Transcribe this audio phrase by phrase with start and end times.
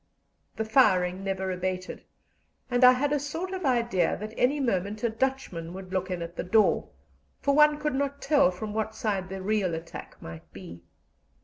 [0.55, 2.03] The firing never abated,
[2.71, 6.23] and I had a sort of idea that any moment a Dutchman would look in
[6.23, 6.89] at the door,
[7.39, 10.81] for one could not tell from what side the real attack might be.